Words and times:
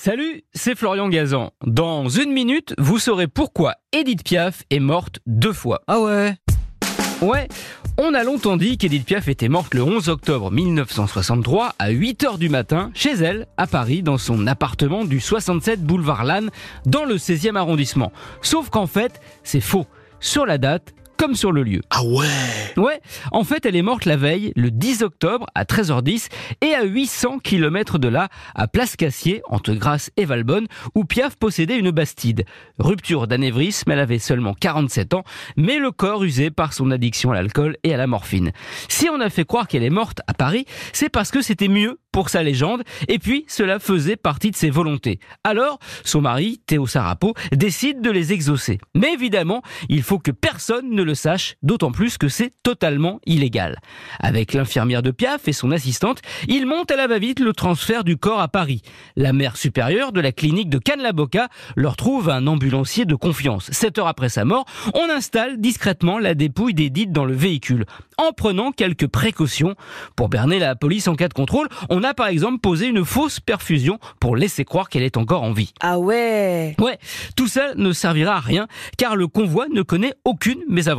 Salut, 0.00 0.44
c'est 0.54 0.76
Florian 0.76 1.08
Gazan. 1.08 1.50
Dans 1.66 2.08
une 2.08 2.30
minute, 2.30 2.72
vous 2.78 3.00
saurez 3.00 3.26
pourquoi 3.26 3.74
Edith 3.90 4.22
Piaf 4.22 4.62
est 4.70 4.78
morte 4.78 5.18
deux 5.26 5.52
fois. 5.52 5.82
Ah 5.88 5.98
ouais 5.98 6.36
Ouais, 7.20 7.48
on 7.98 8.14
a 8.14 8.22
longtemps 8.22 8.56
dit 8.56 8.78
qu'Edith 8.78 9.04
Piaf 9.04 9.26
était 9.26 9.48
morte 9.48 9.74
le 9.74 9.82
11 9.82 10.08
octobre 10.08 10.52
1963 10.52 11.74
à 11.80 11.90
8h 11.90 12.38
du 12.38 12.48
matin 12.48 12.92
chez 12.94 13.10
elle, 13.10 13.48
à 13.56 13.66
Paris, 13.66 14.04
dans 14.04 14.18
son 14.18 14.46
appartement 14.46 15.04
du 15.04 15.18
67 15.18 15.82
boulevard 15.82 16.22
Lannes, 16.22 16.50
dans 16.86 17.04
le 17.04 17.16
16e 17.16 17.56
arrondissement. 17.56 18.12
Sauf 18.40 18.70
qu'en 18.70 18.86
fait, 18.86 19.20
c'est 19.42 19.60
faux. 19.60 19.86
Sur 20.20 20.46
la 20.46 20.58
date, 20.58 20.94
comme 21.18 21.34
sur 21.34 21.52
le 21.52 21.62
lieu. 21.62 21.82
Ah 21.90 22.02
ouais 22.04 22.26
Ouais, 22.76 23.00
en 23.32 23.44
fait, 23.44 23.66
elle 23.66 23.76
est 23.76 23.82
morte 23.82 24.04
la 24.04 24.16
veille, 24.16 24.52
le 24.56 24.70
10 24.70 25.02
octobre, 25.02 25.46
à 25.54 25.64
13h10, 25.64 26.28
et 26.62 26.74
à 26.74 26.84
800 26.84 27.40
km 27.40 27.98
de 27.98 28.08
là, 28.08 28.28
à 28.54 28.68
Place 28.68 28.96
Cassier, 28.96 29.42
entre 29.48 29.74
Grasse 29.74 30.10
et 30.16 30.24
Valbonne, 30.24 30.66
où 30.94 31.04
Piaf 31.04 31.36
possédait 31.36 31.76
une 31.76 31.90
bastide. 31.90 32.44
Rupture 32.78 33.26
d'anévrisme, 33.26 33.90
elle 33.90 33.98
avait 33.98 34.20
seulement 34.20 34.54
47 34.54 35.14
ans, 35.14 35.24
mais 35.56 35.78
le 35.78 35.90
corps 35.90 36.22
usé 36.22 36.50
par 36.50 36.72
son 36.72 36.90
addiction 36.90 37.32
à 37.32 37.34
l'alcool 37.34 37.76
et 37.82 37.92
à 37.92 37.96
la 37.96 38.06
morphine. 38.06 38.52
Si 38.88 39.08
on 39.10 39.20
a 39.20 39.28
fait 39.28 39.44
croire 39.44 39.66
qu'elle 39.66 39.82
est 39.82 39.90
morte 39.90 40.20
à 40.28 40.34
Paris, 40.34 40.64
c'est 40.92 41.08
parce 41.08 41.30
que 41.32 41.42
c'était 41.42 41.68
mieux 41.68 41.98
pour 42.12 42.30
sa 42.30 42.42
légende, 42.42 42.82
et 43.08 43.18
puis 43.18 43.44
cela 43.48 43.78
faisait 43.78 44.16
partie 44.16 44.50
de 44.50 44.56
ses 44.56 44.70
volontés. 44.70 45.20
Alors, 45.44 45.78
son 46.04 46.20
mari, 46.20 46.60
Théo 46.66 46.86
Sarapo, 46.86 47.34
décide 47.52 48.00
de 48.00 48.10
les 48.10 48.32
exaucer. 48.32 48.78
Mais 48.94 49.12
évidemment, 49.12 49.62
il 49.88 50.02
faut 50.02 50.18
que 50.18 50.30
personne 50.30 50.90
ne 50.90 51.02
le 51.02 51.14
sache, 51.14 51.56
d'autant 51.62 51.92
plus 51.92 52.18
que 52.18 52.28
c'est 52.28 52.52
totalement 52.62 53.20
illégal. 53.26 53.78
Avec 54.20 54.52
l'infirmière 54.52 55.02
de 55.02 55.10
Piaf 55.10 55.48
et 55.48 55.52
son 55.52 55.70
assistante, 55.70 56.20
il 56.48 56.66
monte 56.66 56.90
à 56.90 56.96
la 56.96 57.06
va-vite 57.06 57.40
le 57.40 57.52
transfert 57.52 58.04
du 58.04 58.16
corps 58.16 58.40
à 58.40 58.48
Paris. 58.48 58.82
La 59.16 59.32
mère 59.32 59.56
supérieure 59.56 60.12
de 60.12 60.20
la 60.20 60.32
clinique 60.32 60.70
de 60.70 60.78
Cannes-la-Boca 60.78 61.48
leur 61.76 61.96
trouve 61.96 62.30
un 62.30 62.46
ambulancier 62.46 63.04
de 63.04 63.14
confiance. 63.14 63.70
Sept 63.70 63.98
heures 63.98 64.08
après 64.08 64.28
sa 64.28 64.44
mort, 64.44 64.64
on 64.94 65.08
installe 65.10 65.60
discrètement 65.60 66.18
la 66.18 66.34
dépouille 66.34 66.74
d'Edith 66.74 67.12
dans 67.12 67.24
le 67.24 67.34
véhicule, 67.34 67.84
en 68.18 68.32
prenant 68.32 68.72
quelques 68.72 69.06
précautions. 69.06 69.74
Pour 70.16 70.28
berner 70.28 70.58
la 70.58 70.76
police 70.76 71.08
en 71.08 71.14
cas 71.14 71.28
de 71.28 71.34
contrôle, 71.34 71.68
on 71.88 72.04
a 72.04 72.12
par 72.12 72.28
exemple 72.28 72.58
posé 72.58 72.86
une 72.86 73.04
fausse 73.04 73.40
perfusion 73.40 73.98
pour 74.20 74.36
laisser 74.36 74.64
croire 74.64 74.88
qu'elle 74.88 75.02
est 75.02 75.16
encore 75.16 75.42
en 75.42 75.52
vie. 75.52 75.72
Ah 75.80 75.98
ouais 75.98 76.76
Ouais, 76.78 76.98
tout 77.36 77.48
ça 77.48 77.74
ne 77.76 77.92
servira 77.92 78.36
à 78.36 78.40
rien, 78.40 78.68
car 78.98 79.16
le 79.16 79.26
convoi 79.26 79.66
ne 79.72 79.82
connaît 79.82 80.14
aucune 80.24 80.60
mésaventure 80.68 80.98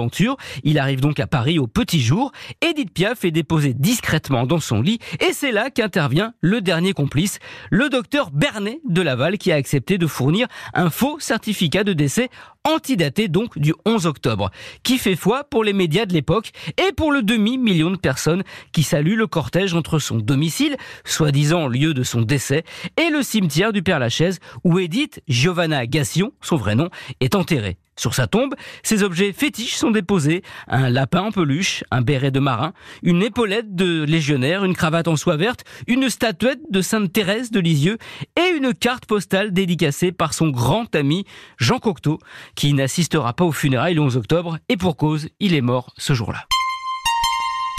il 0.63 0.79
arrive 0.79 1.01
donc 1.01 1.19
à 1.19 1.27
Paris 1.27 1.59
au 1.59 1.67
petit 1.67 2.01
jour. 2.01 2.31
Edith 2.61 2.91
Piaf 2.93 3.25
est 3.25 3.31
déposée 3.31 3.73
discrètement 3.73 4.45
dans 4.45 4.59
son 4.59 4.81
lit 4.81 4.99
et 5.19 5.33
c'est 5.33 5.51
là 5.51 5.69
qu'intervient 5.69 6.33
le 6.41 6.61
dernier 6.61 6.93
complice, 6.93 7.39
le 7.69 7.89
docteur 7.89 8.31
Bernet 8.31 8.79
de 8.87 9.01
Laval 9.01 9.37
qui 9.37 9.51
a 9.51 9.55
accepté 9.55 9.97
de 9.97 10.07
fournir 10.07 10.47
un 10.73 10.89
faux 10.89 11.19
certificat 11.19 11.83
de 11.83 11.93
décès 11.93 12.29
antidaté 12.65 13.27
donc 13.27 13.57
du 13.57 13.73
11 13.85 14.05
octobre, 14.05 14.51
qui 14.83 14.97
fait 14.97 15.15
foi 15.15 15.43
pour 15.43 15.63
les 15.63 15.73
médias 15.73 16.05
de 16.05 16.13
l'époque 16.13 16.51
et 16.77 16.91
pour 16.91 17.08
le 17.11 17.23
demi-million 17.23 17.91
de 17.91 17.97
personnes 17.97 18.43
qui 18.71 18.83
saluent 18.83 19.15
le 19.15 19.27
cortège 19.27 19.73
entre 19.73 19.99
son 19.99 20.17
domicile, 20.17 20.77
soi-disant 21.05 21.67
lieu 21.67 21.93
de 21.93 22.03
son 22.03 22.21
décès, 22.21 22.63
et 22.97 23.09
le 23.09 23.21
cimetière 23.21 23.73
du 23.73 23.83
Père 23.83 23.99
Lachaise 23.99 24.39
où 24.63 24.79
Edith 24.79 25.21
Giovanna 25.27 25.85
Gassion, 25.85 26.33
son 26.41 26.57
vrai 26.57 26.75
nom, 26.75 26.89
est 27.19 27.35
enterrée. 27.35 27.77
Sur 27.99 28.13
sa 28.13 28.27
tombe, 28.27 28.55
ses 28.81 29.03
objets 29.03 29.33
fétiches 29.33 29.75
sont 29.75 29.91
déposés. 29.91 30.41
Un 30.69 30.89
lapin 30.89 31.23
en 31.23 31.31
peluche, 31.31 31.83
un 31.91 32.01
béret 32.01 32.31
de 32.31 32.39
marin, 32.39 32.71
une 33.03 33.21
épaulette 33.21 33.75
de 33.75 34.03
légionnaire, 34.03 34.63
une 34.63 34.73
cravate 34.73 35.09
en 35.09 35.17
soie 35.17 35.35
verte, 35.35 35.65
une 35.85 36.09
statuette 36.09 36.61
de 36.69 36.81
Sainte 36.81 37.11
Thérèse 37.11 37.51
de 37.51 37.59
Lisieux 37.59 37.97
et 38.37 38.55
une 38.55 38.73
carte 38.73 39.05
postale 39.05 39.51
dédicacée 39.51 40.13
par 40.13 40.33
son 40.33 40.47
grand 40.47 40.95
ami 40.95 41.25
Jean 41.57 41.79
Cocteau, 41.79 42.19
qui 42.55 42.73
n'assistera 42.73 43.33
pas 43.33 43.43
aux 43.43 43.51
funérailles 43.51 43.95
le 43.95 44.01
11 44.01 44.15
octobre 44.15 44.59
et 44.69 44.77
pour 44.77 44.95
cause, 44.95 45.27
il 45.41 45.53
est 45.53 45.59
mort 45.59 45.93
ce 45.97 46.13
jour-là. 46.13 46.45